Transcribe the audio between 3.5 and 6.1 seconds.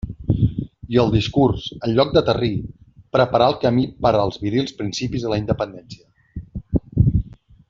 el camí per als virils principis de la independència.